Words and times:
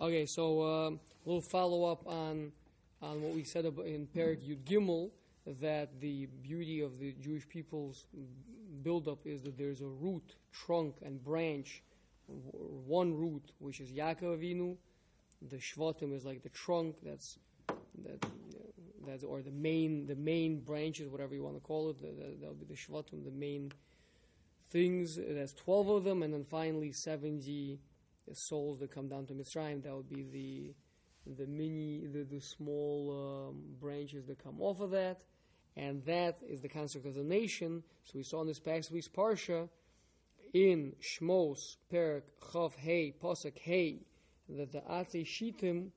Okay, 0.00 0.24
so 0.24 0.62
uh, 0.62 0.90
we'll 1.26 1.42
follow 1.42 1.84
up 1.84 2.06
on 2.06 2.52
on 3.02 3.20
what 3.20 3.34
we 3.34 3.44
said 3.44 3.66
about 3.66 3.84
in 3.84 4.06
Perik 4.06 4.40
Yud 4.40 4.64
Gimel 4.64 5.10
that 5.60 6.00
the 6.00 6.24
beauty 6.42 6.80
of 6.80 6.98
the 6.98 7.12
Jewish 7.20 7.46
people's 7.46 8.06
buildup 8.82 9.26
is 9.26 9.42
that 9.42 9.58
there's 9.58 9.82
a 9.82 9.86
root, 9.86 10.36
trunk, 10.52 10.96
and 11.04 11.22
branch. 11.22 11.82
One 12.26 13.14
root, 13.14 13.52
which 13.58 13.78
is 13.80 13.90
Yaakov 13.90 14.38
Avinu. 14.38 14.76
The 15.50 15.56
Shvatim 15.56 16.14
is 16.14 16.24
like 16.24 16.42
the 16.42 16.48
trunk. 16.48 16.96
That's 17.04 17.38
that. 18.02 18.24
That's 19.06 19.22
or 19.22 19.42
the 19.42 19.50
main 19.50 20.06
the 20.06 20.16
main 20.16 20.60
branches, 20.60 21.10
whatever 21.10 21.34
you 21.34 21.42
want 21.42 21.56
to 21.56 21.60
call 21.60 21.90
it. 21.90 22.00
That, 22.00 22.40
that'll 22.40 22.54
be 22.54 22.64
the 22.64 22.74
Shvatim, 22.74 23.22
the 23.26 23.30
main 23.30 23.72
things. 24.70 25.16
There's 25.16 25.52
twelve 25.52 25.90
of 25.90 26.04
them, 26.04 26.22
and 26.22 26.32
then 26.32 26.44
finally 26.44 26.92
seventy 26.92 27.80
souls 28.32 28.78
that 28.80 28.90
come 28.90 29.08
down 29.08 29.26
to 29.26 29.34
Mitzrayim. 29.34 29.82
That 29.82 29.94
would 29.94 30.08
be 30.08 30.22
the 30.22 30.74
the 31.36 31.46
mini, 31.46 32.06
the, 32.06 32.24
the 32.24 32.40
small 32.40 33.50
um, 33.50 33.62
branches 33.78 34.26
that 34.26 34.42
come 34.42 34.60
off 34.60 34.80
of 34.80 34.90
that, 34.90 35.22
and 35.76 36.02
that 36.04 36.38
is 36.48 36.62
the 36.62 36.68
construct 36.68 37.06
of 37.06 37.14
the 37.14 37.22
nation. 37.22 37.82
So 38.04 38.12
we 38.14 38.22
saw 38.22 38.40
in 38.40 38.46
this 38.46 38.58
past 38.58 38.90
week's 38.90 39.08
parsha 39.08 39.68
in 40.52 40.94
Shmos 41.00 41.76
Perak 41.90 42.24
Chav 42.40 42.74
Hey 42.76 43.14
Pasuk 43.22 43.58
Hey 43.58 44.00
that 44.48 44.72
the 44.72 44.80
Atei 44.80 45.24
Shitim 45.24 45.90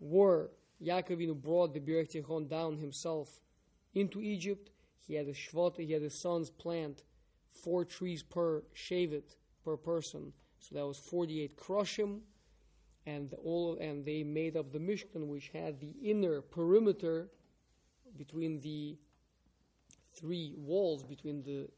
were 0.00 0.50
Yaakovinu 0.82 1.40
brought 1.40 1.74
the 1.74 1.80
Bir 1.80 2.04
Tichon 2.04 2.48
down 2.48 2.78
himself 2.78 3.40
into 3.94 4.20
Egypt. 4.20 4.70
He 5.06 5.14
had 5.14 5.26
a 5.26 5.32
shvat, 5.32 5.76
he 5.76 5.92
had 5.92 6.02
his 6.02 6.18
sons 6.18 6.50
plant 6.50 7.02
four 7.50 7.84
trees 7.84 8.22
per 8.22 8.62
shevet 8.74 9.34
per 9.64 9.76
person, 9.76 10.32
so 10.60 10.74
that 10.74 10.86
was 10.86 10.98
forty-eight 10.98 11.56
krushim 11.56 12.20
and 13.06 13.32
all 13.44 13.76
and 13.80 14.04
they 14.04 14.22
made 14.22 14.56
up 14.56 14.72
the 14.72 14.78
Mishkan, 14.78 15.26
which 15.26 15.48
had 15.48 15.80
the 15.80 15.94
inner 16.02 16.40
perimeter 16.42 17.28
between 18.16 18.60
the 18.60 18.96
three 20.14 20.54
walls 20.56 21.02
between 21.02 21.42
the 21.42 21.68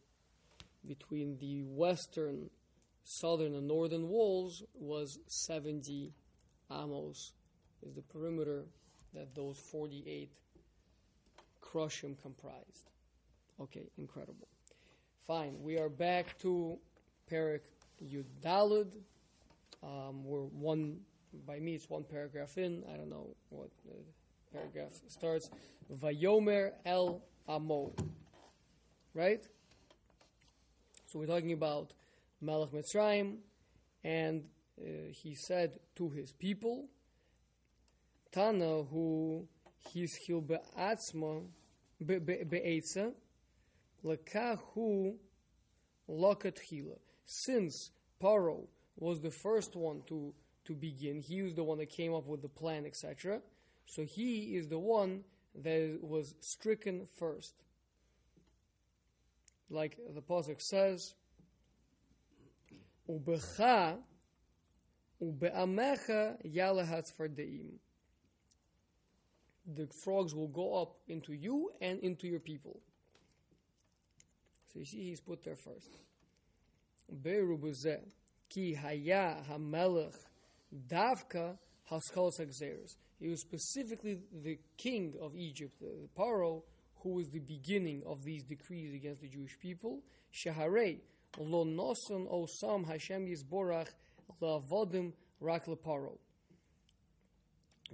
between 0.86 1.38
the 1.38 1.62
western, 1.62 2.50
southern, 3.04 3.54
and 3.54 3.68
northern 3.68 4.08
walls 4.08 4.62
was 4.74 5.18
seventy 5.28 6.12
amos 6.70 7.32
is 7.82 7.94
the 7.94 8.02
perimeter 8.02 8.64
that 9.14 9.34
those 9.34 9.58
forty-eight 9.70 10.32
krushim 11.60 12.16
comprised. 12.20 12.90
Okay, 13.60 13.90
incredible. 13.96 14.48
Fine, 15.26 15.62
we 15.62 15.78
are 15.78 15.88
back 15.88 16.36
to 16.38 16.78
Perik 17.30 17.60
Yudalud. 18.02 18.92
Um, 19.82 20.24
we're 20.24 20.42
one 20.42 21.00
by 21.46 21.58
me. 21.58 21.74
It's 21.74 21.88
one 21.88 22.04
paragraph 22.04 22.56
in. 22.58 22.84
I 22.92 22.96
don't 22.96 23.10
know 23.10 23.34
what 23.50 23.70
paragraph 24.52 24.92
starts. 25.08 25.48
Vayomer 25.90 26.72
el 26.84 27.22
Amo. 27.48 27.92
Right. 29.14 29.44
So 31.06 31.18
we're 31.18 31.26
talking 31.26 31.52
about 31.52 31.92
Melech 32.40 32.70
Mitzrayim, 32.70 33.36
and 34.02 34.44
uh, 34.80 35.12
he 35.12 35.34
said 35.34 35.78
to 35.96 36.08
his 36.08 36.32
people, 36.32 36.88
Tana 38.32 38.82
who 38.84 39.46
hishil 39.94 40.46
be'atzma 40.46 41.42
be- 42.04 42.18
be- 42.18 42.44
be'etza 42.44 43.12
lekahu 44.04 45.14
lokatchila. 46.08 46.98
Since 47.24 47.90
Paro 48.22 48.66
was 48.96 49.20
the 49.20 49.30
first 49.30 49.74
one 49.76 50.02
to, 50.08 50.34
to 50.64 50.74
begin. 50.74 51.20
He 51.20 51.42
was 51.42 51.54
the 51.54 51.64
one 51.64 51.78
that 51.78 51.90
came 51.90 52.14
up 52.14 52.26
with 52.26 52.42
the 52.42 52.48
plan, 52.48 52.84
etc. 52.86 53.40
So 53.86 54.04
he 54.04 54.56
is 54.56 54.68
the 54.68 54.78
one 54.78 55.24
that 55.54 55.98
was 56.02 56.34
stricken 56.40 57.06
first. 57.18 57.64
Like 59.70 59.98
the 60.14 60.20
Pasuk 60.20 60.60
says, 60.60 61.14
Ubecha 63.08 63.96
ube'amecha 65.22 66.36
yalahat 66.46 67.10
fardeim. 67.18 67.78
The 69.74 69.88
frogs 70.04 70.34
will 70.34 70.48
go 70.48 70.82
up 70.82 70.96
into 71.08 71.32
you 71.32 71.70
and 71.80 72.00
into 72.00 72.26
your 72.26 72.40
people. 72.40 72.80
So 74.72 74.80
you 74.80 74.84
see, 74.84 75.08
he's 75.10 75.20
put 75.20 75.44
there 75.44 75.56
first. 75.56 75.96
Be'erubuzeh 77.12 78.00
ki 78.48 78.74
haya 78.74 79.44
hamelech 79.48 80.16
davka 80.88 81.58
haskalos 81.90 82.40
exeris. 82.40 82.96
He 83.18 83.28
was 83.28 83.40
specifically 83.40 84.18
the 84.32 84.58
king 84.76 85.14
of 85.20 85.36
Egypt, 85.36 85.78
the 85.80 86.08
Paro, 86.18 86.62
who 87.02 87.10
was 87.10 87.28
the 87.28 87.38
beginning 87.40 88.02
of 88.06 88.24
these 88.24 88.44
decrees 88.44 88.94
against 88.94 89.20
the 89.20 89.28
Jewish 89.28 89.58
people. 89.60 90.00
Shaharei 90.32 90.98
lo 91.38 91.64
noson 91.64 92.28
osam 92.30 92.86
Hashem 92.86 93.26
yisborach 93.26 93.88
la'avodim 94.40 95.12
rak 95.40 95.66
Paro. 95.66 96.18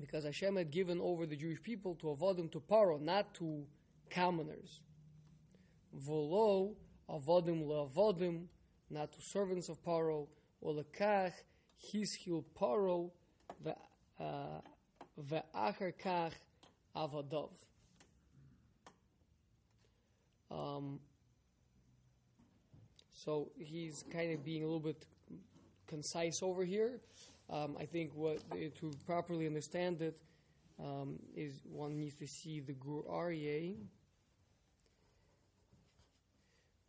Because 0.01 0.25
Hashem 0.25 0.57
had 0.57 0.71
given 0.71 1.01
over 1.01 1.27
the 1.27 1.37
Jewish 1.37 1.63
people 1.63 1.95
to 1.97 2.07
avodim 2.07 2.51
to 2.53 2.61
Paro, 2.61 3.01
not 3.01 3.35
to 3.35 3.67
commoners. 4.11 4.81
Volo 5.93 6.77
avodim 7.11 7.67
la'avodim, 7.67 8.47
not 8.91 9.13
to 9.13 9.21
servants 9.21 9.69
of 9.69 9.83
Paro, 9.83 10.27
ולקח 10.63 11.33
הסחיל 11.95 12.41
פרו 12.53 13.11
the 15.17 15.93
כך 15.99 16.35
עבדיו. 16.95 17.49
Um, 20.51 21.01
so 23.11 23.51
he's 23.59 24.03
kind 24.11 24.33
of 24.33 24.43
being 24.43 24.63
a 24.63 24.67
little 24.67 24.81
bit 24.81 25.05
concise 25.87 26.43
over 26.43 26.65
here. 26.65 27.01
Um, 27.51 27.77
I 27.79 27.85
think 27.85 28.15
what 28.15 28.39
to 28.81 28.93
properly 29.07 29.47
understand 29.47 30.01
it 30.01 30.17
um, 30.83 31.19
is 31.37 31.61
one 31.65 31.97
needs 31.97 32.17
to 32.19 32.27
see 32.27 32.61
the 32.61 32.73
Gur 32.73 33.03
Aryeh 33.11 33.77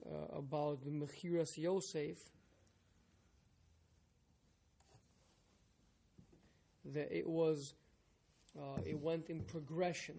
uh, 0.06 0.38
about 0.38 0.84
the 0.84 0.92
Mechiras 0.92 1.58
Yosef. 1.58 2.18
That 6.86 7.16
it 7.16 7.28
was, 7.28 7.74
uh, 8.58 8.82
it 8.86 9.00
went 9.00 9.30
in 9.30 9.42
progression. 9.42 10.16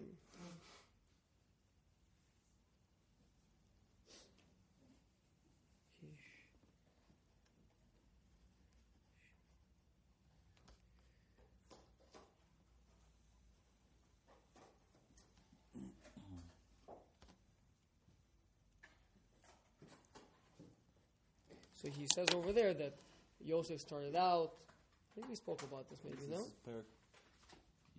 So 21.81 21.89
he 21.89 22.05
says 22.05 22.27
over 22.35 22.53
there 22.53 22.75
that 22.75 22.93
Yosef 23.43 23.81
started 23.81 24.15
out. 24.15 24.51
I 24.53 25.09
think 25.15 25.29
we 25.29 25.35
spoke 25.35 25.63
about 25.63 25.89
this 25.89 25.97
maybe, 26.05 26.29
no? 26.29 26.45
Perik 26.61 26.85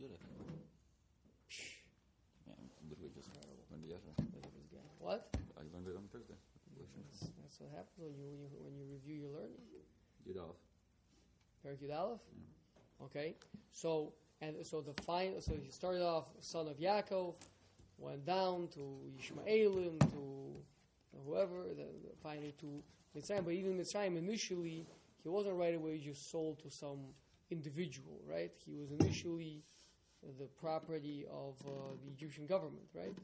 Yudek. 0.00 0.22
Yeah, 2.47 2.54
literally 2.88 3.10
just 3.12 3.28
learned 3.34 3.82
it 3.84 3.91
yesterday. 3.91 4.15
Look 4.38 4.47
at 4.47 4.54
this 4.54 4.70
guy. 4.70 4.87
What? 5.00 5.34
I 5.59 5.62
learned 5.75 5.88
it 5.88 5.97
on 5.97 6.06
Thursday. 6.12 6.38
That's, 6.78 7.32
that's 7.43 7.59
what 7.59 7.70
happens 7.75 7.98
when 7.98 8.15
you, 8.15 8.31
when 8.31 8.38
you 8.38 8.48
when 8.62 8.75
you 8.78 8.84
review 8.87 9.26
your 9.26 9.34
learning. 9.34 9.59
Yud 10.31 10.38
Aleph. 10.38 10.62
Perik 11.66 11.82
Yud 11.82 11.99
Aleph. 11.99 12.20
Okay. 13.03 13.34
So 13.72 14.12
and 14.41 14.64
so 14.64 14.81
the 14.81 14.94
fine. 15.02 15.40
So 15.40 15.55
he 15.61 15.73
started 15.73 16.02
off 16.02 16.28
son 16.40 16.69
of 16.69 16.78
Yaakov, 16.78 17.35
went 17.99 18.25
down 18.25 18.69
to 18.75 18.81
Yishmaelim 19.19 19.99
to 19.99 20.55
whoever, 21.26 21.67
the, 21.69 21.82
the, 21.82 22.14
finally 22.23 22.55
to 22.61 22.82
Mitzrayim. 23.17 23.44
But 23.44 23.55
even 23.55 23.79
Mitzrayim 23.79 24.17
initially, 24.17 24.87
he 25.23 25.29
wasn't 25.29 25.56
right 25.56 25.75
away 25.75 25.99
just 25.99 26.31
sold 26.31 26.59
to 26.61 26.70
some 26.70 27.00
individual, 27.50 28.20
right? 28.29 28.53
He 28.64 28.75
was 28.75 28.91
initially 28.93 29.62
the 30.38 30.47
property 30.61 31.26
of 31.31 31.55
uh, 31.67 31.70
the 32.05 32.11
Egyptian 32.12 32.47
government, 32.47 32.87
right? 32.94 33.14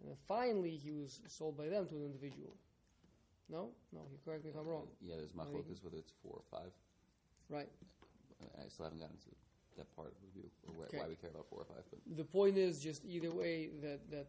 And 0.00 0.08
then 0.08 0.16
finally, 0.26 0.76
he 0.76 0.90
was 0.90 1.20
sold 1.28 1.56
by 1.56 1.68
them 1.68 1.86
to 1.86 1.94
an 1.96 2.04
individual. 2.04 2.56
No, 3.48 3.68
no. 3.92 4.00
You 4.10 4.18
correct 4.24 4.44
me 4.44 4.50
if 4.50 4.56
I'm 4.56 4.66
wrong. 4.66 4.88
Yeah, 5.00 5.16
there's 5.16 5.34
Maybe. 5.34 5.50
machlokas 5.50 5.84
whether 5.84 5.98
it's 5.98 6.12
four 6.22 6.32
or 6.40 6.42
five. 6.50 6.72
Right. 7.48 7.68
I 8.58 8.68
still 8.68 8.86
haven't 8.86 9.00
gotten 9.00 9.16
to 9.18 9.30
that 9.76 9.94
part 9.94 10.08
of 10.08 10.14
the 10.14 10.26
review 10.26 10.50
or 10.66 10.74
why, 10.74 10.84
Okay. 10.86 10.98
why 10.98 11.08
we 11.08 11.14
care 11.16 11.30
about 11.30 11.46
four 11.48 11.60
or 11.60 11.64
five. 11.64 11.84
But 11.90 12.16
the 12.16 12.24
point 12.24 12.56
is 12.56 12.80
just 12.80 13.04
either 13.04 13.30
way 13.30 13.70
that 13.82 14.10
that 14.10 14.26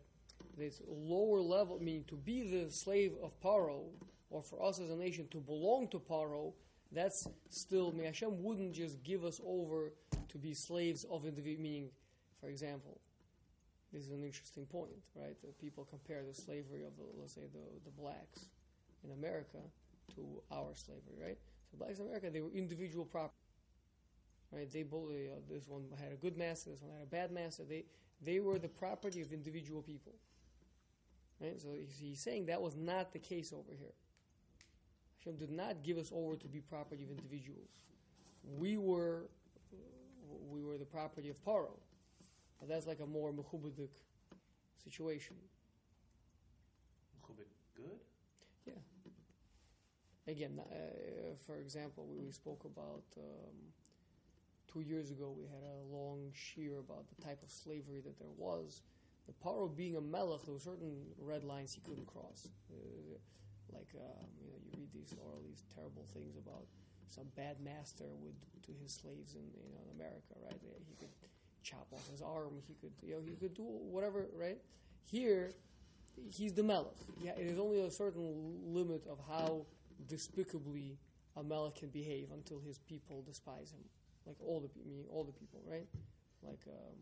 this 0.58 0.82
lower 0.88 1.42
level, 1.42 1.80
meaning 1.82 2.06
to 2.08 2.16
be 2.16 2.44
the 2.44 2.72
slave 2.72 3.14
of 3.24 3.40
Paro, 3.42 3.86
or 4.30 4.42
for 4.42 4.64
us 4.64 4.80
as 4.80 4.90
a 4.90 4.96
nation 4.96 5.28
to 5.30 5.38
belong 5.38 5.88
to 5.90 6.00
Paro, 6.00 6.54
That's 6.94 7.28
still, 7.50 7.92
I 7.94 7.98
mean, 7.98 8.06
Hashem 8.06 8.44
wouldn't 8.44 8.74
just 8.74 9.04
give 9.04 9.26
us 9.26 9.42
over 9.46 9.94
to 10.30 10.38
be 10.38 10.54
slaves 10.54 11.06
of 11.10 11.26
individual, 11.26 11.64
meaning, 11.64 11.90
for 12.40 12.50
example, 12.50 13.00
this 13.92 14.04
is 14.04 14.12
an 14.12 14.24
interesting 14.24 14.66
point, 14.66 14.92
right? 15.16 15.40
That 15.42 15.60
people 15.60 15.86
compare 15.90 16.22
the 16.24 16.34
slavery 16.34 16.84
of 16.84 16.96
the, 16.98 17.04
let's 17.20 17.34
say, 17.34 17.48
the, 17.52 17.66
the 17.84 17.92
blacks 17.92 18.46
in 19.04 19.12
America 19.12 19.58
to 20.16 20.42
our 20.52 20.74
slavery, 20.76 21.18
right? 21.20 21.38
So 21.72 21.78
blacks 21.78 22.00
in 22.00 22.06
America, 22.06 22.30
they 22.30 22.42
were 22.42 22.52
individual 22.52 23.06
property, 23.06 23.34
right? 24.52 24.72
They 24.72 24.84
both, 24.84 25.10
uh, 25.10 25.40
this 25.50 25.68
one 25.68 25.86
had 26.00 26.12
a 26.12 26.16
good 26.16 26.38
master, 26.38 26.72
this 26.72 26.82
one 26.82 26.92
had 26.92 27.04
a 27.04 27.10
bad 27.10 27.32
master. 27.32 27.64
They, 27.68 27.86
they 28.22 28.40
were 28.40 28.60
the 28.60 28.68
property 28.68 29.22
of 29.22 29.34
individual 29.34 29.82
people, 29.82 30.14
right? 31.44 31.60
So 31.62 31.70
he's, 32.00 32.20
saying 32.20 32.46
that 32.48 32.62
was 32.62 32.76
not 32.76 33.12
the 33.14 33.20
case 33.20 33.54
over 33.54 33.72
here. 33.78 33.94
Hashem 35.20 35.38
did 35.38 35.52
not 35.52 35.84
give 35.84 35.98
us 35.98 36.12
over 36.14 36.36
to 36.36 36.48
be 36.48 36.60
property 36.60 37.04
of 37.04 37.10
individuals. 37.10 37.70
We 38.58 38.78
were, 38.78 39.26
we 40.50 40.64
were 40.64 40.78
the 40.78 40.86
property 40.86 41.30
of 41.30 41.44
Paro. 41.44 41.78
But 42.60 42.70
that's 42.70 42.88
like 42.88 43.00
a 43.02 43.06
more 43.06 43.32
mechubadik 43.32 43.90
situation. 44.84 45.36
Mechubit 47.22 47.48
good? 47.76 48.00
Yeah. 48.66 48.74
Again, 50.28 50.60
uh, 50.60 51.36
for 51.46 51.58
example, 51.58 52.08
we, 52.10 52.20
we 52.26 52.32
spoke 52.32 52.64
about 52.66 53.04
um, 53.18 53.56
two 54.72 54.82
years 54.82 55.12
ago. 55.12 55.34
We 55.38 55.44
had 55.44 55.64
a 55.64 55.96
long 55.96 56.32
shear 56.34 56.80
about 56.80 57.06
the 57.16 57.22
type 57.22 57.44
of 57.44 57.52
slavery 57.52 58.02
that 58.06 58.18
there 58.18 58.32
was. 58.38 58.82
The 59.26 59.34
Paro 59.44 59.74
being 59.74 59.96
a 59.96 60.02
melech, 60.02 60.44
there 60.46 60.54
were 60.54 60.60
certain 60.60 61.06
red 61.18 61.44
lines 61.44 61.74
he 61.74 61.82
couldn't 61.82 62.08
cross. 62.08 62.48
Uh, 62.70 63.18
like 63.72 63.90
um, 63.96 64.28
you 64.42 64.50
know, 64.52 64.58
you 64.62 64.72
read 64.78 64.90
these 64.94 65.16
all 65.22 65.42
these 65.46 65.64
terrible 65.74 66.06
things 66.14 66.36
about 66.38 66.66
some 67.10 67.26
bad 67.36 67.58
master 67.64 68.06
would 68.22 68.36
to 68.66 68.72
his 68.82 68.94
slaves 68.94 69.36
in 69.36 69.42
you 69.64 69.72
know 69.72 69.82
in 69.86 69.96
America, 69.96 70.34
right? 70.44 70.60
He 70.88 70.96
could 70.96 71.10
chop 71.64 71.88
off 71.92 72.08
his 72.10 72.22
arm. 72.22 72.62
He 72.68 72.76
could 72.76 72.92
you 73.02 73.16
know 73.16 73.22
he 73.24 73.36
could 73.36 73.54
do 73.54 73.64
whatever, 73.64 74.26
right? 74.38 74.58
Here, 75.06 75.52
he's 76.30 76.54
the 76.54 76.64
melech. 76.64 76.98
Yeah, 77.22 77.34
there's 77.38 77.60
only 77.60 77.80
a 77.82 77.92
certain 77.92 78.60
limit 78.66 79.06
of 79.10 79.20
how 79.28 79.66
despicably 80.08 80.98
a 81.36 81.44
melech 81.44 81.76
can 81.76 81.90
behave 81.90 82.30
until 82.34 82.60
his 82.60 82.78
people 82.80 83.24
despise 83.26 83.72
him, 83.72 83.84
like 84.26 84.38
all 84.46 84.60
the 84.60 84.70
meaning 84.86 85.06
all 85.12 85.24
the 85.24 85.34
people, 85.34 85.62
right? 85.70 85.88
Like 86.42 86.62
um, 86.68 86.98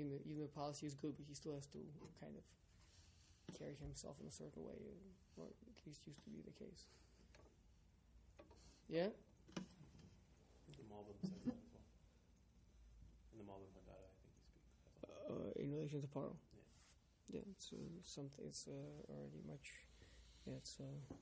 even 0.00 0.16
the, 0.16 0.20
even 0.24 0.42
the 0.42 0.48
policy 0.48 0.86
is 0.86 0.94
good, 0.94 1.12
but 1.16 1.28
he 1.28 1.34
still 1.34 1.52
has 1.52 1.66
to 1.76 1.78
kind 2.16 2.32
of 2.32 2.44
carry 3.58 3.76
himself 3.76 4.16
in 4.20 4.26
a 4.26 4.32
certain 4.32 4.64
way, 4.64 4.80
or 5.36 5.44
at 5.44 5.78
least 5.86 6.06
used 6.06 6.24
to 6.24 6.30
be 6.30 6.40
the 6.40 6.56
case. 6.56 6.88
Yeah. 8.88 9.12
The 10.72 10.86
Malbim 10.88 11.20
says 11.20 11.44
that 11.44 11.60
as 11.60 11.68
well. 11.70 11.84
In 13.32 13.38
the 13.38 13.44
Malbim 13.44 13.68
I 13.76 13.84
think 13.84 14.32
he 14.34 14.42
speaks. 14.42 14.56
Uh, 15.28 15.62
in 15.62 15.70
relation 15.70 16.00
to 16.00 16.08
Paro. 16.08 16.34
Yeah, 17.30 17.40
it's 17.52 17.72
uh, 17.72 17.76
something. 18.02 18.44
It's 18.48 18.66
uh, 18.66 19.12
already 19.12 19.42
much. 19.46 19.86
Yeah, 20.46 20.54
it's 20.56 20.80
uh, 20.80 21.14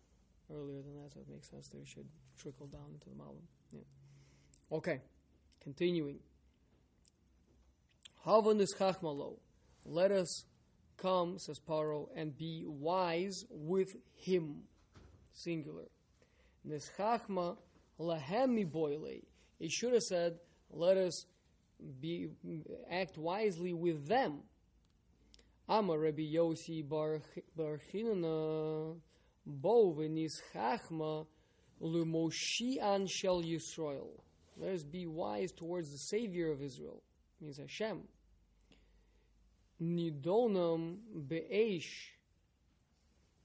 earlier 0.54 0.80
than 0.80 1.02
that, 1.02 1.12
so 1.12 1.20
it 1.20 1.28
makes 1.28 1.50
sense 1.50 1.68
that 1.68 1.80
it 1.80 1.88
should 1.88 2.08
trickle 2.38 2.66
down 2.66 2.94
into 2.94 3.10
the 3.10 3.16
Malbim. 3.16 3.44
Yeah. 3.72 4.76
Okay, 4.76 5.00
continuing. 5.60 6.20
Havan 8.26 8.60
is 8.60 8.74
chachmalo. 8.78 9.38
Let 9.84 10.10
us 10.10 10.44
come, 10.96 11.38
says 11.38 11.60
Paro, 11.60 12.08
and 12.14 12.36
be 12.36 12.64
wise 12.66 13.44
with 13.50 13.96
him. 14.16 14.62
Singular. 15.32 15.88
This 16.64 16.90
chachma 16.98 17.56
lahemi 17.98 18.70
boile. 18.70 19.22
It 19.60 19.70
should 19.70 19.92
have 19.92 20.02
said, 20.02 20.38
let 20.70 20.96
us 20.96 21.26
be 22.00 22.28
act 22.90 23.16
wisely 23.16 23.72
with 23.72 24.08
them. 24.08 24.40
Amar 25.68 25.98
Rabbi 25.98 26.22
Yossi 26.34 26.86
Bar 26.86 27.20
Bar 27.56 27.78
Chinana 27.92 28.96
Bo 29.46 29.92
v'nis 29.92 30.32
chachma 30.54 31.26
l'moshi'an 31.80 33.08
shel 33.08 33.42
Yisrael. 33.42 34.08
Let 34.56 34.74
us 34.74 34.82
be 34.82 35.06
wise 35.06 35.52
towards 35.52 35.90
the 35.92 35.98
Savior 35.98 36.50
of 36.50 36.62
Israel, 36.62 37.02
means 37.40 37.58
Hashem. 37.58 38.00
Nidonam 39.82 40.96
be'esh. 41.28 42.12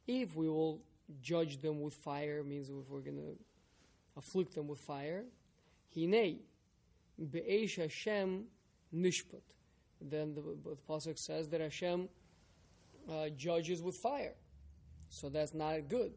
If 0.07 0.35
we 0.35 0.49
will 0.49 0.81
judge 1.21 1.61
them 1.61 1.81
with 1.81 1.93
fire, 1.93 2.43
means 2.43 2.69
if 2.69 2.89
we're 2.89 3.01
going 3.01 3.17
to 3.17 3.37
afflict 4.17 4.55
them 4.55 4.67
with 4.67 4.79
fire, 4.79 5.25
hinei 5.95 6.39
be'esh 7.31 7.75
Hashem 7.77 8.45
nishpat. 8.93 9.41
Then 10.01 10.33
the, 10.33 10.41
the 10.41 10.75
pasuk 10.89 11.17
says 11.17 11.47
that 11.49 11.61
Hashem 11.61 12.09
uh, 13.09 13.29
judges 13.29 13.81
with 13.81 13.95
fire, 13.95 14.35
so 15.09 15.29
that's 15.29 15.53
not 15.53 15.87
good. 15.87 16.13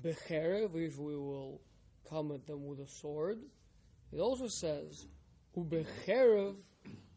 Becherev, 0.00 0.74
if 0.74 0.98
we 0.98 1.16
will 1.16 1.60
come 2.08 2.32
at 2.32 2.46
them 2.46 2.66
with 2.66 2.80
a 2.80 2.86
sword, 2.86 3.38
it 4.12 4.18
also 4.18 4.48
says 4.48 5.06
ubecherev 5.56 6.54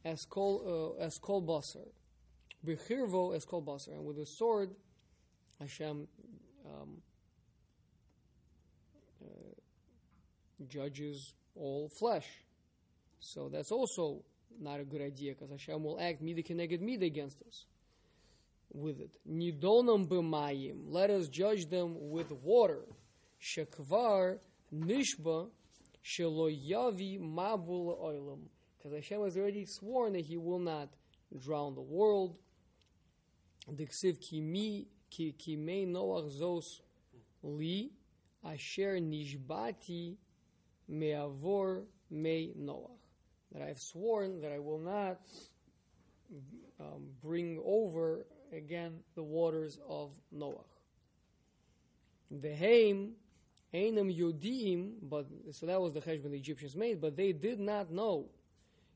as 0.03 0.25
kol 0.25 0.95
uh, 0.99 1.03
as 1.03 1.17
kol 1.17 1.41
basar, 1.41 1.87
bechirvo 2.65 3.35
as 3.35 3.45
kol 3.45 3.61
basar, 3.61 3.93
and 3.93 4.05
with 4.05 4.17
a 4.19 4.25
sword, 4.25 4.71
Hashem 5.59 6.07
um, 6.65 7.01
uh, 9.23 9.27
judges 10.67 11.33
all 11.55 11.89
flesh. 11.89 12.27
So 13.19 13.49
that's 13.49 13.71
also 13.71 14.23
not 14.59 14.79
a 14.79 14.83
good 14.83 15.01
idea 15.01 15.33
because 15.33 15.51
Hashem 15.51 15.83
will 15.83 15.99
act 15.99 16.21
mida 16.21 16.41
keneged 16.41 17.03
against 17.03 17.41
us 17.47 17.65
with 18.73 18.99
it. 18.99 19.17
Nidonam 19.29 20.07
b'mayim. 20.07 20.85
Let 20.87 21.09
us 21.09 21.27
judge 21.27 21.67
them 21.67 21.95
with 22.09 22.31
water. 22.31 22.81
Shekvar 23.41 24.39
nishba 24.73 25.49
shelo 26.03 26.69
yavi 26.69 27.19
mabul 27.19 27.99
oilam. 28.01 28.39
Because 28.81 28.95
Hashem 28.95 29.21
has 29.23 29.37
already 29.37 29.65
sworn 29.65 30.13
that 30.13 30.25
He 30.25 30.37
will 30.37 30.59
not 30.59 30.89
drown 31.37 31.75
the 31.75 31.81
world. 31.81 32.35
Diksiv 33.71 34.19
kimi 34.19 34.87
ki 35.09 35.35
kimei 35.37 35.87
noach 35.87 36.31
zos 36.31 36.79
li 37.43 37.91
asher 38.43 38.97
nishbati 38.97 40.15
me'avor 40.87 41.83
me 42.09 42.53
noach 42.57 42.89
that 43.51 43.61
I 43.61 43.67
have 43.67 43.79
sworn 43.79 44.41
that 44.41 44.51
I 44.51 44.59
will 44.59 44.79
not 44.79 45.19
um, 46.79 47.09
bring 47.21 47.61
over 47.63 48.25
again 48.51 48.99
the 49.15 49.23
waters 49.23 49.77
of 49.87 50.11
Noah. 50.31 50.63
Veheim 52.33 53.11
einam 53.73 54.15
yodim, 54.17 54.93
but 55.03 55.27
so 55.51 55.65
that 55.65 55.79
was 55.79 55.93
the 55.93 55.99
cheshbon 55.99 56.31
the 56.31 56.37
Egyptians 56.37 56.75
made, 56.75 57.01
but 57.01 57.15
they 57.15 57.33
did 57.33 57.59
not 57.59 57.91
know 57.91 58.29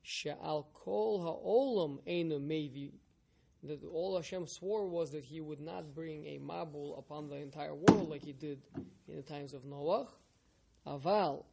she'al 0.06 0.68
kol 0.74 1.22
ha'olam 1.22 2.00
einam 2.08 2.48
mevi. 2.48 2.92
That 3.64 3.84
all 3.84 4.16
Hashem 4.16 4.46
swore 4.48 4.88
was 4.88 5.12
that 5.12 5.24
He 5.24 5.42
would 5.42 5.60
not 5.60 5.96
bring 5.96 6.26
a 6.26 6.40
mabul 6.40 7.00
upon 7.00 7.30
the 7.30 7.38
entire 7.38 7.74
world 7.74 8.10
like 8.10 8.24
He 8.24 8.34
did 8.34 8.62
in 9.08 9.16
the 9.16 9.24
times 9.24 9.54
of 9.54 9.66
Noah. 9.66 10.08
Aval 10.86 11.46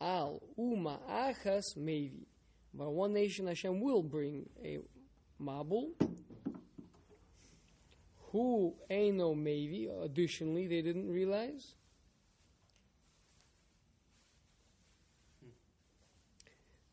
al 0.00 0.42
uma 0.58 0.98
achas 1.08 1.78
mevi. 1.78 2.26
But 2.72 2.90
one 2.90 3.12
nation 3.12 3.46
Hashem 3.46 3.80
will 3.80 4.02
bring 4.02 4.48
a 4.64 4.78
Mabul. 5.42 5.90
Who 8.30 8.74
Eino 8.88 9.36
maybe, 9.36 9.88
additionally, 10.02 10.68
they 10.68 10.82
didn't 10.82 11.08
realize. 11.08 11.74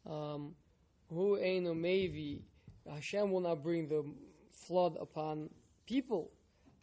Um, 0.10 0.56
who 1.10 1.38
Eino 1.38 1.76
maybe, 1.76 2.44
Hashem 2.90 3.32
will 3.32 3.42
not 3.42 3.64
bring 3.64 3.88
the 3.88 4.04
flood 4.68 4.98
upon 5.00 5.50
people. 5.86 6.32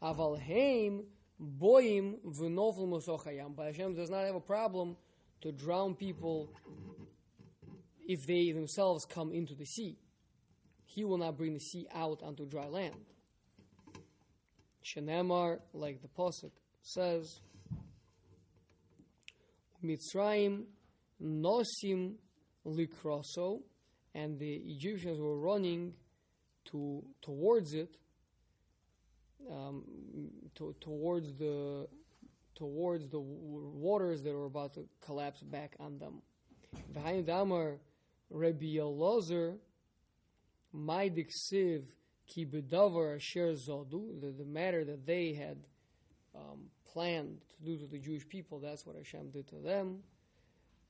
Aval 0.02 0.40
heim 0.40 1.04
boim 1.40 2.16
v'novel 2.26 2.88
mosochayam. 2.88 3.54
But 3.57 3.66
Hashem 3.66 3.95
does 3.95 4.11
not 4.11 4.25
have 4.25 4.35
a 4.35 4.40
problem 4.40 4.97
to 5.43 5.52
drown 5.52 5.95
people 5.95 6.52
if 8.07 8.26
they 8.26 8.52
themselves 8.52 9.04
come 9.04 9.33
into 9.33 9.54
the 9.54 9.66
sea. 9.66 9.99
He 10.87 11.04
will 11.04 11.19
not 11.19 11.37
bring 11.37 11.54
the 11.54 11.61
sea 11.61 11.87
out 11.95 12.23
onto 12.23 12.47
dry 12.47 12.66
land. 12.66 12.95
Shenemar, 14.85 15.61
like 15.73 16.02
the 16.02 16.09
Pasuk 16.09 16.52
says, 16.83 17.40
Mitzrayim 19.83 20.64
nosim 21.23 22.14
likroso, 22.66 23.62
and 24.14 24.38
the 24.38 24.54
Egyptians 24.54 25.21
were 25.21 25.38
running 25.38 25.94
to 26.66 27.02
towards 27.21 27.75
it, 27.75 27.97
um, 29.50 29.83
to, 30.54 30.75
towards 30.80 31.35
the 31.35 31.88
towards 32.54 33.09
the 33.09 33.21
waters 33.21 34.23
that 34.23 34.33
were 34.33 34.47
about 34.47 34.75
to 34.75 34.87
collapse 35.04 35.42
back 35.42 35.75
on 35.80 35.99
them. 35.99 36.23
Behind 36.92 37.26
Damar, 37.26 37.78
Rabbi 38.30 38.76
Elazar, 38.76 39.56
Maidik 40.75 41.30
Siv, 41.30 41.83
Ki 42.26 42.47
Bedavar 42.47 43.16
Asher 43.16 43.52
Zodu, 43.52 44.21
the, 44.21 44.30
the 44.30 44.44
matter 44.44 44.85
that 44.85 45.04
they 45.04 45.35
had 45.35 45.59
um, 46.35 46.71
planned 46.92 47.38
to 47.56 47.64
do 47.64 47.76
to 47.78 47.87
the 47.87 47.99
Jewish 47.99 48.28
people, 48.28 48.61
that's 48.61 48.87
what 48.87 48.97
Hashem 48.97 49.30
did 49.30 49.49
to 49.49 49.56
them. 49.56 49.99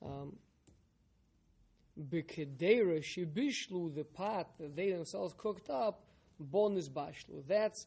Um, 0.04 0.36
Bekedera 1.98 3.00
Shibishlu, 3.00 3.94
the 3.94 4.04
pot 4.04 4.50
that 4.58 4.74
they 4.74 4.90
themselves 4.90 5.34
cooked 5.36 5.70
up, 5.70 6.04
Bonus 6.40 6.88
Bashlu. 6.88 7.46
That's 7.46 7.86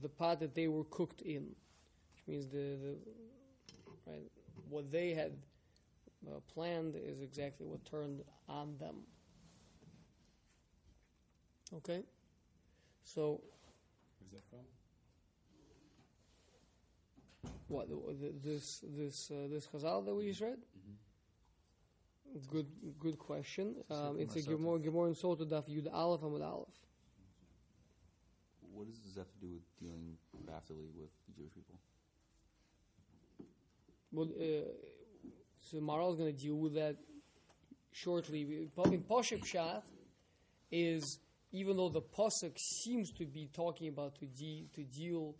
the 0.00 0.08
pot 0.08 0.40
that 0.40 0.54
they 0.54 0.68
were 0.68 0.84
cooked 0.84 1.20
in, 1.22 1.42
which 2.14 2.22
means 2.26 2.46
the, 2.46 2.76
the 2.76 2.96
right 4.06 4.30
what 4.68 4.90
they 4.92 5.14
had 5.14 5.32
uh, 6.28 6.38
planned 6.54 6.94
is 6.94 7.20
exactly 7.20 7.66
what 7.66 7.84
turned 7.84 8.22
on 8.48 8.76
them. 8.78 8.96
Okay, 11.74 12.02
so 13.02 13.40
Where's 14.30 14.42
that 14.42 14.48
from? 14.50 14.60
what 17.68 17.88
the, 17.88 17.96
the, 18.14 18.32
this 18.44 18.84
this 18.96 19.30
uh, 19.30 19.48
this 19.48 19.66
Chazal 19.66 20.04
that 20.04 20.14
we 20.14 20.28
just 20.28 20.40
read? 20.40 20.58
Good 22.48 22.66
good 22.98 23.18
question. 23.18 23.76
Um, 23.90 24.16
it's 24.18 24.36
a 24.36 24.42
Gemara 24.42 24.78
Gemara 24.78 25.08
in 25.08 25.14
Sota 25.14 25.48
Daf 25.48 25.68
Yud 25.68 25.92
Aleph 25.92 26.20
Amud 26.20 26.44
Aleph. 26.44 26.68
What 28.72 28.86
does 28.86 28.98
this 29.00 29.16
have 29.16 29.30
to 29.32 29.38
do 29.40 29.52
with 29.52 29.62
dealing 29.80 30.16
craftily 30.46 30.86
with 30.96 31.10
the 31.28 31.42
Jewish 31.42 31.52
people? 31.54 31.76
Well, 34.12 34.28
uh, 34.36 34.70
so 35.58 35.78
Maharal 35.78 36.12
is 36.12 36.18
going 36.18 36.34
to 36.34 36.42
deal 36.42 36.56
with 36.56 36.74
that 36.74 36.96
shortly. 37.92 38.42
In 38.42 39.02
Poshet 39.02 39.44
Pshat 39.44 39.82
is 40.70 41.18
even 41.52 41.76
though 41.76 41.88
the 41.88 42.00
pasuk 42.02 42.56
seems 42.56 43.12
to 43.12 43.26
be 43.26 43.48
talking 43.52 43.88
about 43.88 44.14
to 44.20 44.26
de- 44.26 44.68
to 44.74 44.82
deal 44.84 45.34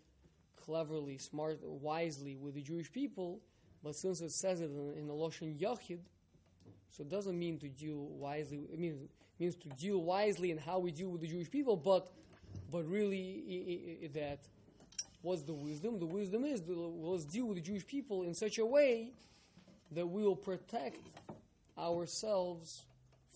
cleverly, 0.56 1.18
smart, 1.18 1.60
wisely 1.62 2.36
with 2.36 2.54
the 2.54 2.62
Jewish 2.62 2.92
people, 2.92 3.40
but 3.82 3.92
since 3.92 4.20
it 4.20 4.32
says 4.32 4.60
it 4.60 4.70
in, 4.70 4.94
in 4.98 5.06
the 5.06 5.14
Lashon 5.14 5.58
Yachid, 5.58 6.00
so 6.90 7.02
it 7.02 7.08
doesn't 7.08 7.38
mean 7.38 7.58
to 7.58 7.68
deal 7.68 7.96
wisely. 7.96 8.58
It 8.72 8.78
means 8.78 9.08
means 9.38 9.56
to 9.56 9.68
deal 9.70 10.02
wisely 10.02 10.50
in 10.50 10.58
how 10.58 10.78
we 10.80 10.90
deal 10.92 11.08
with 11.08 11.20
the 11.22 11.26
Jewish 11.28 11.50
people, 11.50 11.76
but 11.76 12.10
but 12.70 12.84
really 12.88 14.00
i- 14.02 14.04
i- 14.04 14.08
that 14.08 14.38
what's 15.22 15.42
the 15.42 15.52
wisdom? 15.54 15.98
The 15.98 16.06
wisdom 16.06 16.44
is 16.44 16.60
to, 16.62 16.74
let's 16.74 17.24
deal 17.24 17.46
with 17.46 17.56
the 17.56 17.62
Jewish 17.62 17.86
people 17.86 18.22
in 18.24 18.34
such 18.34 18.58
a 18.58 18.66
way 18.66 19.12
that 19.92 20.06
we 20.06 20.22
will 20.22 20.36
protect 20.36 21.00
ourselves 21.78 22.84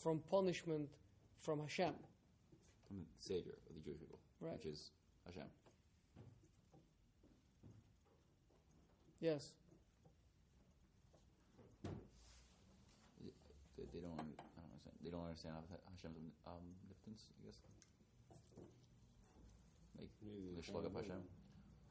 from 0.02 0.20
punishment 0.30 0.88
from 1.38 1.61
Hashem. 1.61 1.94
From 2.87 2.99
the 2.99 3.23
Savior 3.23 3.54
of 3.68 3.75
the 3.75 3.80
Jewish 3.80 4.00
people, 4.00 4.18
Right. 4.40 4.52
which 4.54 4.66
is 4.66 4.90
Hashem. 5.26 5.49
Yes. 9.20 9.52
They, 13.95 14.03
they 14.03 14.03
don't. 14.03 14.19
I 14.19 14.59
don't 14.59 14.75
understand. 14.75 14.97
They 15.07 15.11
don't 15.15 15.23
understand 15.25 15.55
Hashem's 15.95 16.19
um, 16.51 16.59
omnipotence. 16.83 17.31
I 17.39 17.47
guess. 17.47 17.59
Like 19.99 20.11
Maybe 20.27 20.51
the 20.51 20.59
they're 20.59 20.67
shlug 20.67 20.83
trying 20.83 20.87
of 20.91 20.93
to- 20.93 21.15
Hashem. 21.15 21.23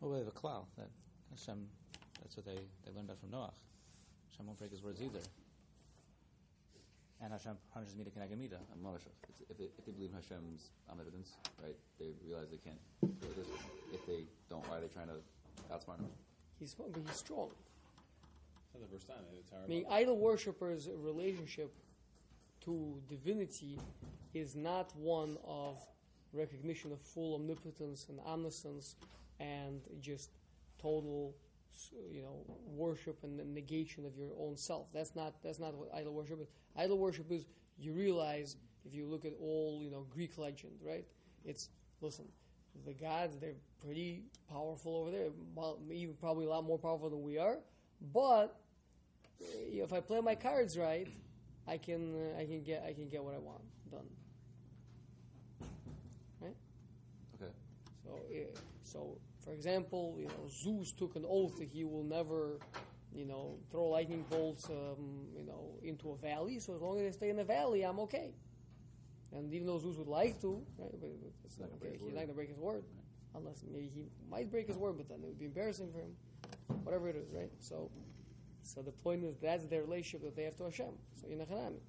Well, 0.04 0.12
we 0.12 0.18
have 0.20 0.28
a 0.28 0.36
klal 0.36 0.68
that 0.76 0.92
Hashem. 1.32 1.64
That's 2.22 2.36
what 2.36 2.46
they, 2.46 2.60
they 2.84 2.92
learned 2.92 3.08
that 3.10 3.20
from 3.20 3.30
Noach. 3.30 3.56
Hashem 4.32 4.46
won't 4.48 4.60
break 4.60 4.72
his 4.72 4.84
words 4.84 5.02
either. 5.02 5.20
And 7.22 7.32
Hashem 7.32 7.56
punishes 7.74 7.96
Mida 7.96 8.10
Keneged 8.12 8.38
Mida. 8.38 8.60
I'm 8.74 8.84
not 8.84 9.00
sure. 9.02 9.12
It's, 9.30 9.40
if, 9.50 9.58
they, 9.58 9.72
if 9.78 9.86
they 9.86 9.92
believe 9.94 10.10
in 10.12 10.16
Hashem's 10.16 10.72
omnipotence, 10.92 11.38
right, 11.64 11.76
they 12.00 12.12
realize 12.28 12.50
they 12.52 12.58
can't 12.60 12.80
do 13.02 13.08
it 13.32 13.36
this 13.38 13.48
way. 13.48 13.60
If 13.94 14.06
they 14.06 14.24
don't, 14.50 14.68
why 14.68 14.78
are 14.78 14.82
they 14.82 14.88
trying 14.92 15.08
to 15.08 15.20
outsmart 15.72 16.00
him? 16.00 16.12
He's 16.60 16.74
but 16.76 16.88
he's 16.96 17.16
strong. 17.16 17.50
It's 17.52 18.74
not 18.76 18.84
the 18.84 18.92
first 18.96 19.08
time. 19.08 19.24
It's 19.40 19.52
I 19.54 19.68
mean, 19.68 19.86
idol 19.90 20.18
worshippers' 20.18 20.90
relationship 20.94 21.72
to 22.66 23.02
divinity 23.10 23.80
is 24.34 24.56
not 24.56 24.96
one 24.96 25.38
of 25.46 25.80
recognition 26.34 26.92
of 26.92 27.00
full 27.00 27.36
omnipotence 27.36 28.08
and 28.10 28.20
omniscience 28.22 28.96
and 29.40 29.82
just 30.02 30.32
total, 30.82 31.36
you 32.12 32.22
know, 32.22 32.44
worship 32.68 33.24
and 33.24 33.40
the 33.40 33.44
negation 33.44 34.06
of 34.06 34.18
your 34.18 34.30
own 34.40 34.58
self. 34.58 34.88
That's 34.94 35.16
not 35.16 35.42
that's 35.44 35.60
not 35.60 35.76
what 35.76 35.94
idol 35.94 36.14
worship 36.14 36.42
is. 36.42 36.48
Idol 36.76 36.98
worship 36.98 37.32
is 37.32 37.46
you 37.78 37.94
realize 37.94 38.56
if 38.86 38.94
you 38.94 39.06
look 39.06 39.26
at 39.26 39.34
all 39.40 39.80
you 39.84 39.92
know 39.92 40.06
Greek 40.10 40.38
legend, 40.38 40.74
right? 40.86 41.06
It's 41.46 41.70
listen, 42.02 42.26
the 42.86 42.94
gods 42.94 43.38
they're 43.38 43.56
pretty 43.86 44.24
powerful 44.50 44.96
over 44.98 45.12
there, 45.12 45.28
even 45.92 46.16
probably 46.16 46.46
a 46.46 46.50
lot 46.50 46.64
more 46.64 46.78
powerful 46.78 47.10
than 47.10 47.22
we 47.22 47.38
are, 47.38 47.58
but 48.14 48.60
eh, 49.42 49.82
if 49.84 49.94
I 49.94 50.00
play 50.00 50.22
my 50.22 50.36
cards 50.36 50.78
right, 50.78 51.08
I 51.68 51.78
can 51.78 52.14
uh, 52.14 52.40
I 52.40 52.46
can 52.46 52.64
get 52.64 52.84
I 52.88 52.94
can 52.94 53.08
get 53.08 53.24
what 53.24 53.34
I 53.34 53.40
want 53.40 53.62
done. 53.90 54.10
Right? 56.42 56.56
Okay. 57.36 57.52
So 58.04 58.12
uh, 58.12 58.60
so 58.84 59.18
for 59.44 59.54
example, 59.54 60.16
you 60.20 60.28
know 60.28 60.50
Zeus 60.50 60.92
took 60.92 61.16
an 61.16 61.26
oath 61.28 61.58
that 61.60 61.70
he 61.70 61.84
will 61.84 62.04
never, 62.04 62.60
you 63.14 63.26
know, 63.26 63.56
throw 63.72 63.86
lightning 63.86 64.26
bolts, 64.30 64.70
um, 64.70 65.28
you 65.38 65.46
know, 65.46 65.76
into 65.84 66.12
a 66.12 66.18
valley. 66.18 66.60
So 66.60 66.76
as 66.76 66.82
long 66.82 67.00
as 67.00 67.04
they 67.04 67.12
stay 67.18 67.30
in 67.30 67.38
the 67.38 67.44
valley, 67.44 67.84
I'm 67.84 68.00
okay. 68.00 68.34
And 69.32 69.52
even 69.54 69.66
though 69.66 69.80
Zeus 69.80 69.98
would 69.98 70.08
like 70.08 70.40
to, 70.42 70.62
right, 70.78 70.92
but 71.00 71.10
it's 71.44 71.60
not 71.60 71.70
okay. 71.82 71.98
He's 71.98 72.14
not 72.14 72.18
going 72.18 72.28
to 72.28 72.34
break 72.34 72.50
his 72.50 72.60
word, 72.60 72.84
unless 73.36 73.64
maybe 73.72 73.90
he 73.94 74.06
might 74.30 74.52
break 74.52 74.68
his 74.68 74.78
word, 74.78 74.96
but 74.98 75.10
then 75.10 75.20
it 75.24 75.26
would 75.26 75.40
be 75.40 75.46
embarrassing 75.46 75.92
for 75.92 76.00
him. 76.00 76.16
Whatever 76.84 77.10
it 77.10 77.16
is, 77.16 77.32
right? 77.34 77.50
So. 77.60 77.90
So 78.64 78.82
the 78.82 78.92
point 78.92 79.24
is 79.24 79.36
that's 79.42 79.66
their 79.66 79.82
relationship 79.82 80.24
that 80.24 80.36
they 80.36 80.44
have 80.44 80.56
to 80.58 80.64
Hashem. 80.64 80.94
So 81.22 81.28
in 81.28 81.40
Hanami. 81.40 81.80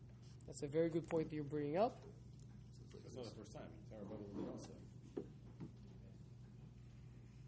That's 0.47 0.63
a 0.63 0.67
very 0.67 0.91
good 0.91 1.09
point 1.09 1.31
that 1.31 1.35
you're 1.35 1.45
bringing 1.45 1.77
up. 1.77 2.03
It's 3.07 3.17
not 3.17 3.25
the 3.25 3.31
first 3.41 3.55
time. 3.55 3.63
Tower 3.91 4.01
they 4.35 4.41
also. 4.41 4.71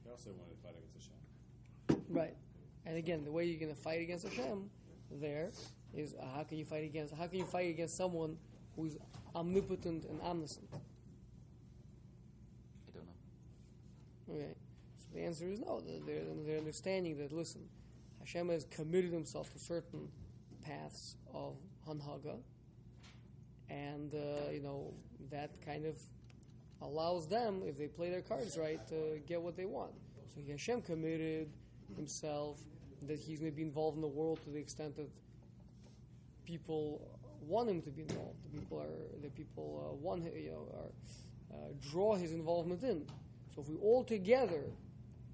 They 0.05 0.11
also 0.11 0.31
wanted 0.31 0.57
to 0.57 0.63
fight 0.63 0.77
against 0.79 1.11
Hashem. 1.89 2.05
Right. 2.09 2.35
And 2.87 2.97
again, 2.97 3.25
the 3.25 3.33
way 3.33 3.45
you're 3.45 3.61
going 3.61 3.75
to 3.75 3.81
fight 3.81 4.01
against 4.01 4.27
Hashem 4.27 4.71
there 5.11 5.51
is 5.95 6.15
uh, 6.15 6.25
how 6.35 6.45
can 6.45 6.59
you 6.59 6.65
fight 6.65 6.85
against 6.85 7.15
how 7.15 7.27
can 7.27 7.39
you 7.39 7.45
fight 7.45 7.71
against 7.71 7.97
someone 7.97 8.37
who's 8.77 8.97
omnipotent 9.35 10.05
and 10.05 10.21
omniscient? 10.23 10.69
I 10.73 10.79
don't 12.95 13.07
know. 13.07 14.35
Okay. 14.35 14.55
So 14.99 15.07
the 15.15 15.21
answer 15.21 15.49
is 15.49 15.61
no. 15.61 15.81
They're, 15.81 16.23
they're 16.45 16.59
understanding 16.59 17.19
that 17.19 17.33
listen, 17.33 17.63
Hashem 18.27 18.49
has 18.49 18.65
committed 18.65 19.13
himself 19.13 19.53
to 19.53 19.59
certain 19.59 20.09
paths 20.61 21.15
of 21.33 21.55
hanhaga, 21.89 22.35
and 23.71 24.13
uh, 24.13 24.51
you 24.51 24.61
know 24.61 24.93
that 25.31 25.51
kind 25.65 25.87
of 25.87 25.97
allows 26.83 27.29
them, 27.29 27.63
if 27.65 27.79
they 27.79 27.87
play 27.87 28.11
their 28.11 28.23
cards 28.23 28.59
right, 28.59 28.85
to 28.89 29.21
get 29.29 29.41
what 29.41 29.57
they 29.57 29.65
want. 29.65 29.93
So 30.35 30.41
Hashem 30.51 30.83
committed 30.83 31.49
himself 31.95 32.59
that 33.07 33.21
he's 33.21 33.39
going 33.39 33.53
to 33.53 33.57
be 33.57 33.63
involved 33.63 33.95
in 33.95 34.03
the 34.03 34.09
world 34.09 34.43
to 34.43 34.51
the 34.51 34.59
extent 34.59 34.97
that 34.97 35.09
people 36.45 37.01
want 37.41 37.69
him 37.69 37.81
to 37.83 37.91
be 37.91 38.03
involved. 38.03 38.39
The 38.43 38.59
people 38.59 38.81
are 38.81 39.23
the 39.23 39.31
people 39.31 39.89
uh, 39.89 39.95
want 39.95 40.25
you 40.25 40.51
know 40.51 40.67
are 40.75 41.57
uh, 41.57 41.69
draw 41.93 42.17
his 42.17 42.33
involvement 42.33 42.83
in. 42.83 43.07
So 43.55 43.63
if 43.63 43.69
we 43.69 43.77
all 43.77 44.03
together 44.03 44.65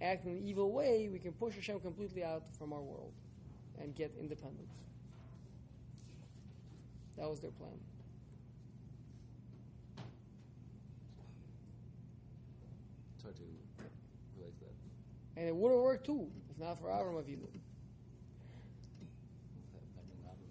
act 0.02 0.26
in 0.26 0.32
an 0.32 0.42
evil 0.44 0.72
way, 0.72 1.08
we 1.10 1.18
can 1.18 1.32
push 1.32 1.54
Hashem 1.54 1.80
completely 1.80 2.24
out 2.24 2.42
from 2.58 2.72
our 2.72 2.80
world 2.80 3.12
and 3.80 3.94
get 3.94 4.12
independence. 4.18 4.72
That 7.16 7.28
was 7.28 7.40
their 7.40 7.50
plan. 7.52 7.70
It's 13.14 13.22
hard 13.22 13.36
to 13.36 13.42
relate 14.36 14.58
to 14.58 14.64
that. 14.64 14.74
And 15.40 15.48
it 15.48 15.54
would 15.54 15.70
have 15.70 15.78
worked 15.78 16.06
too, 16.06 16.28
if 16.50 16.58
not 16.58 16.80
for 16.80 16.88
Avram 16.88 17.14
Avinu. 17.14 17.46
That, 19.72 19.84
that 19.94 20.04
new 20.08 20.26
album, 20.26 20.48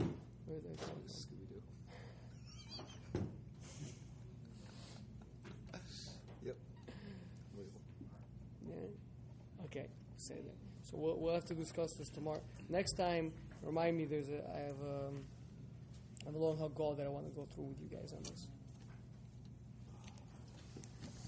you 0.00 0.06
Where 0.46 0.60
did 0.60 0.72
I 0.72 0.76
come 0.82 0.94
from? 0.94 1.02
Scooby 1.06 1.46
Doo. 1.48 1.62
yep. 6.44 6.56
Yeah. 8.66 9.64
Okay. 9.66 9.86
Say 10.16 10.34
that. 10.34 10.77
So 10.90 10.96
we'll, 10.96 11.18
we'll 11.18 11.34
have 11.34 11.44
to 11.46 11.54
discuss 11.54 11.92
this 11.94 12.08
tomorrow. 12.08 12.40
Next 12.68 12.92
time, 12.94 13.32
remind 13.62 13.96
me. 13.98 14.06
There's 14.06 14.28
a 14.28 14.42
I 14.54 14.58
have 14.60 14.80
um, 14.80 15.24
I 16.22 16.26
have 16.26 16.34
a 16.34 16.38
long 16.38 16.56
hug 16.56 16.74
goal 16.74 16.94
that 16.94 17.04
I 17.04 17.10
want 17.10 17.26
to 17.26 17.32
go 17.32 17.46
through 17.54 17.64
with 17.64 17.80
you 17.80 17.88
guys 17.94 18.12
on 18.12 18.22
this. 18.22 18.48